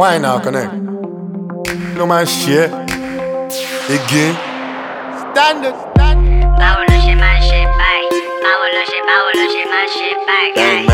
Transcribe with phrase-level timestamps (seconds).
[0.00, 0.72] Why now, connect?
[1.98, 2.70] No man shit.
[2.72, 4.32] Again.
[5.32, 5.76] Standard.
[6.60, 8.18] Báwo ló ṣe máa ń ṣe báyìí?
[8.44, 10.86] Báwo ló ṣe báwo ló ṣe máa ń ṣe báyìí?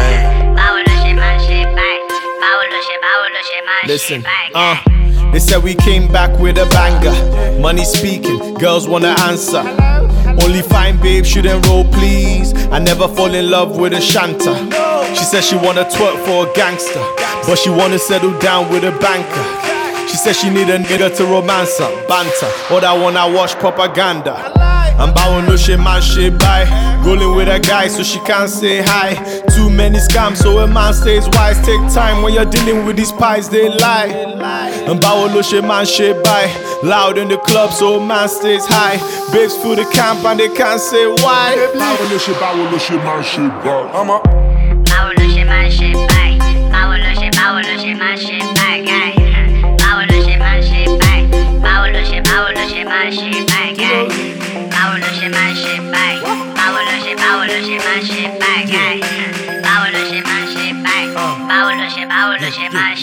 [0.59, 2.03] Báwo ló ṣe máa ń ṣe báyìí?
[2.43, 4.51] Báwo ló ṣe báwo ló ṣe máa ń ṣe Listen, báyìí?
[4.55, 4.77] uh,
[5.33, 7.15] they said we came back with a banger.
[7.61, 9.63] Money speaking, girls wanna answer.
[10.43, 12.53] Only fine babe shouldn't roll, please.
[12.73, 14.53] I never fall in love with a shanta.
[15.17, 17.03] She says she wanna twerk for a gangster,
[17.47, 19.45] but she wanna settle down with a banker.
[20.09, 24.53] She says she need a nigga to romance her, banter, or that wanna watch propaganda.
[24.99, 26.65] I'm bowing no shit, man, shit bye.
[27.05, 29.15] Rolling with a guy so she can't say hi.
[29.55, 31.59] Too many scams, so a man stays wise.
[31.67, 34.09] Take time when you're dealing with these pies, they lie.
[34.89, 36.49] I'm bowing no shit, man, shit bye.
[36.83, 38.97] Loud in the club, so a man stays high.
[39.33, 41.55] Babes fill the camp and they can't say why.
[41.75, 43.95] Báwo ló ṣe báwo ló ṣe máa ń ṣe báyìí?
[43.95, 44.56] I'm a.
[45.47, 46.51] Báwo ló ṣe máa ń ṣe báyìí?
[46.73, 49.25] Báwo ló ṣe báwo ló ṣe máa ń ṣe báyìí?
[49.83, 51.41] Báwo ló ṣe máa ń ṣe báyìí?
[51.65, 52.65] Báwo ló ṣe báwo ló
[55.19, 56.23] ṣe máa ń ṣe báyìí?
[57.21, 58.73] Báwo ló ṣe máa ń ṣe báyìí?
[59.03, 59.16] Báwo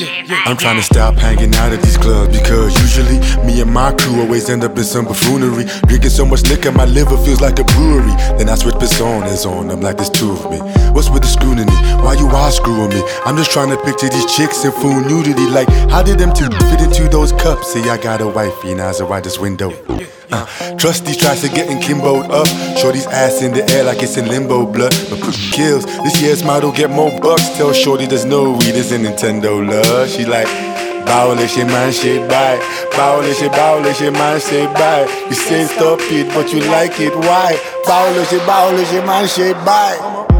[0.03, 0.47] ṣe máa ń ṣe báyìí?
[0.47, 4.21] I'm trying to stop hanging out at these clubs because usually me and my crew
[4.21, 5.65] always end up in some buffoonery.
[5.87, 8.13] Drinking so much liquor, my liver feels like a brewery.
[8.37, 10.59] Then I switch personas on them like there's two of me.
[10.93, 11.77] What's with the scrutiny?
[12.03, 13.01] Why you all screwing me?
[13.25, 15.47] I'm just trying to picture these chicks in full nudity.
[15.49, 17.73] Like, how did them two fit into those cups?
[17.73, 19.71] See, I got a wifey now, so out this window.
[20.31, 20.45] Uh,
[20.77, 22.47] Trusty tries to get in kimboed up.
[22.77, 24.93] Shorty's ass in the air like it's in limbo blood.
[25.09, 25.85] But push kills.
[26.03, 27.49] This year's model get more bucks.
[27.57, 30.09] Tell Shorty there's no weed, it's a Nintendo love.
[30.09, 30.47] She like,
[31.91, 32.59] ṣe báyìí?
[32.97, 35.07] Báwo lè ṣe báwo lè ṣe máa ń ṣe báyìí?
[35.29, 37.51] You say stop it but you like it, why?
[37.87, 40.32] Báwo lè ṣe máa ń ṣe báyìí?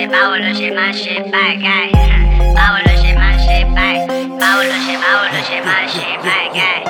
[0.00, 1.90] shit, buy all the shit, my shit back, guy.
[2.54, 4.08] Buy all the shit, my shit back.
[4.08, 6.84] Buy all the shit, buy all the shit, my shit back, guy.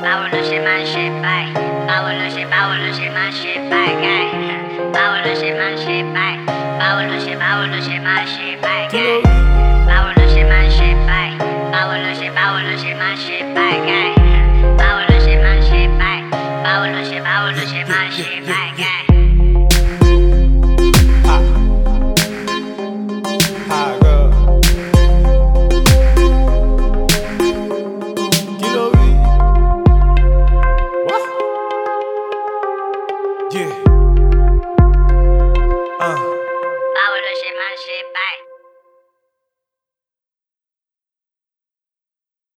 [0.00, 1.54] Buy all the shit, my shit back.
[1.86, 4.92] Buy all the shit, buy all the shit, my shit back, guy.
[4.92, 6.46] Buy all the shit, my shit back.
[6.46, 9.33] Buy all the shit, buy all the shit, my shit back, guy.